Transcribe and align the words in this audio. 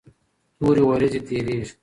تورې 0.57 0.83
ورېځې 0.85 1.19
تیریږي. 1.27 1.71